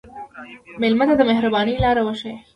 [0.81, 2.35] مېلمه ته د مهربانۍ لاره وښیه.